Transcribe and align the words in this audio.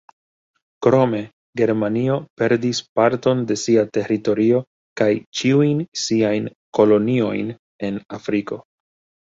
Krome 0.85 1.19
Germanio 1.61 2.15
perdis 2.41 2.79
parton 2.99 3.43
de 3.51 3.57
sia 3.65 3.83
teritorio 3.99 4.63
kaj 5.03 5.11
ĉiujn 5.43 5.85
siajn 6.07 6.51
koloniojn 6.81 7.55
en 7.91 8.05
Afriko. 8.19 8.61